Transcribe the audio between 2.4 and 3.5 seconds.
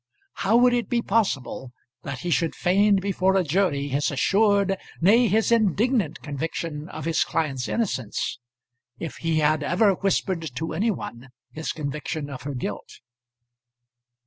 feign before a